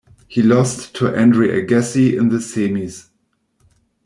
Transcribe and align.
He 0.27 0.41
lost 0.41 0.95
to 0.95 1.15
Andre 1.15 1.49
Agassi 1.63 2.17
in 2.17 2.29
the 2.29 2.37
semis. 2.37 3.09